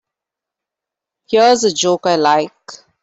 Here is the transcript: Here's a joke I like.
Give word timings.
Here's 1.29 1.63
a 1.63 1.71
joke 1.71 2.07
I 2.07 2.15
like. 2.15 2.71